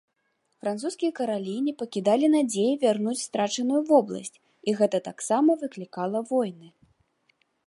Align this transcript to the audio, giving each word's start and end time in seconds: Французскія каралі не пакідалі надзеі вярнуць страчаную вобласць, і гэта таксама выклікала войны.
Французскія 0.61 1.11
каралі 1.19 1.53
не 1.65 1.73
пакідалі 1.81 2.31
надзеі 2.37 2.73
вярнуць 2.85 3.15
страчаную 3.27 3.81
вобласць, 3.93 4.35
і 4.69 4.79
гэта 4.81 4.97
таксама 5.11 5.51
выклікала 5.67 6.19
войны. 6.35 6.67